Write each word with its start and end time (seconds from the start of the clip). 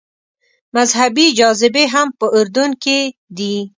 مذهبي 0.75 1.27
جاذبې 1.39 1.85
هم 1.93 2.07
په 2.19 2.25
اردن 2.37 2.69
کې 2.83 2.99
دي. 3.37 3.55